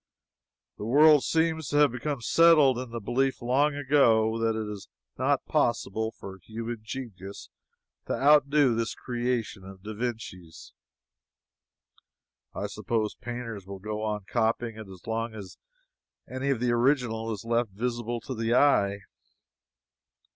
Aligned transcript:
The 0.79 0.83
world 0.85 1.23
seems 1.23 1.67
to 1.67 1.77
have 1.77 1.91
become 1.91 2.21
settled 2.21 2.79
in 2.79 2.89
the 2.89 2.99
belief, 2.99 3.39
long 3.39 3.75
ago, 3.75 4.39
that 4.39 4.59
it 4.59 4.67
is 4.67 4.87
not 5.19 5.45
possible 5.45 6.11
for 6.11 6.39
human 6.39 6.79
genius 6.81 7.51
to 8.07 8.13
outdo 8.13 8.73
this 8.73 8.95
creation 8.95 9.63
of 9.63 9.83
da 9.83 9.93
Vinci's. 9.93 10.73
I 12.55 12.65
suppose 12.65 13.13
painters 13.13 13.67
will 13.67 13.77
go 13.77 14.01
on 14.01 14.25
copying 14.27 14.75
it 14.75 14.87
as 14.89 15.05
long 15.05 15.35
as 15.35 15.59
any 16.27 16.49
of 16.49 16.59
the 16.59 16.71
original 16.71 17.31
is 17.31 17.45
left 17.45 17.69
visible 17.69 18.19
to 18.21 18.33
the 18.33 18.55
eye. 18.55 19.01